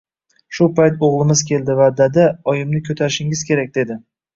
[0.59, 4.05] Shu payt o‘g‘limiz keldi va «dada, oyimni ko‘tarishingiz kerak», dedi